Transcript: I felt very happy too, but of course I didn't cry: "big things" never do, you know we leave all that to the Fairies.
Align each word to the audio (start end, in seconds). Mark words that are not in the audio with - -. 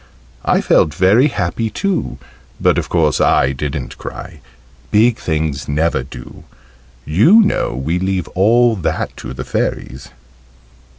I 0.43 0.61
felt 0.61 0.95
very 0.95 1.27
happy 1.27 1.69
too, 1.69 2.17
but 2.59 2.79
of 2.79 2.89
course 2.89 3.21
I 3.21 3.51
didn't 3.51 3.99
cry: 3.99 4.39
"big 4.89 5.17
things" 5.19 5.69
never 5.69 6.01
do, 6.01 6.43
you 7.05 7.41
know 7.43 7.75
we 7.75 7.99
leave 7.99 8.27
all 8.29 8.75
that 8.77 9.15
to 9.17 9.35
the 9.35 9.43
Fairies. 9.45 10.09